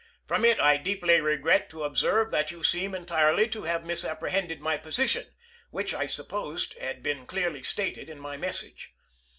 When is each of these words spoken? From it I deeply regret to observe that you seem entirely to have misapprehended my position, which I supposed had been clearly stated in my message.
From 0.25 0.43
it 0.45 0.59
I 0.59 0.77
deeply 0.77 1.21
regret 1.21 1.69
to 1.69 1.83
observe 1.83 2.31
that 2.31 2.49
you 2.49 2.63
seem 2.63 2.95
entirely 2.95 3.47
to 3.49 3.65
have 3.65 3.85
misapprehended 3.85 4.59
my 4.59 4.75
position, 4.75 5.27
which 5.69 5.93
I 5.93 6.07
supposed 6.07 6.73
had 6.79 7.03
been 7.03 7.27
clearly 7.27 7.61
stated 7.61 8.09
in 8.09 8.17
my 8.17 8.35
message. 8.35 8.95